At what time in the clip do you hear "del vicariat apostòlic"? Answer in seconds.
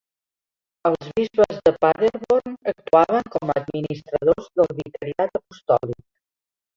4.61-6.01